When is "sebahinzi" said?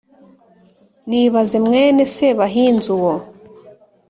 2.13-2.87